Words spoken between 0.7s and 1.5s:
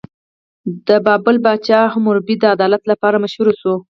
د بابل